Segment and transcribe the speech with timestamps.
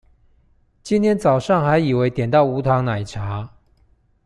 [0.81, 3.51] 今天早上還以為點到無糖奶茶